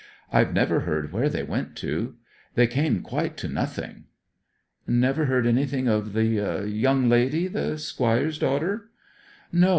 I've 0.33 0.51
never 0.51 0.79
heard 0.79 1.11
where 1.11 1.29
they 1.29 1.43
went 1.43 1.75
to. 1.75 2.15
They 2.55 2.65
came 2.65 3.03
quite 3.03 3.37
to 3.37 3.47
nothing.' 3.47 4.05
'Never 4.87 5.25
heard 5.25 5.45
anything 5.45 5.87
of 5.87 6.13
the 6.13 6.65
young 6.67 7.07
lady 7.07 7.45
the 7.45 7.77
Squire's 7.77 8.39
daughter?' 8.39 8.89
'No. 9.51 9.69